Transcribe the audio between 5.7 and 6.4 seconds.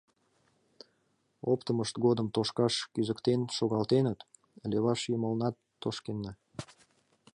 тошкенна.